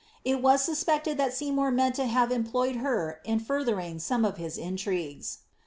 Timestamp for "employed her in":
2.31-3.39